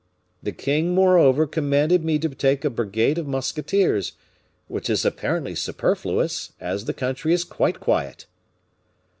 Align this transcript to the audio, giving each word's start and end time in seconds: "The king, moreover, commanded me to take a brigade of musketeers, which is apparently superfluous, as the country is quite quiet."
"The 0.41 0.51
king, 0.51 0.95
moreover, 0.95 1.45
commanded 1.45 2.03
me 2.03 2.17
to 2.17 2.29
take 2.29 2.65
a 2.65 2.71
brigade 2.71 3.19
of 3.19 3.27
musketeers, 3.27 4.13
which 4.67 4.89
is 4.89 5.05
apparently 5.05 5.53
superfluous, 5.53 6.53
as 6.59 6.85
the 6.85 6.93
country 6.95 7.33
is 7.33 7.43
quite 7.43 7.79
quiet." 7.79 8.25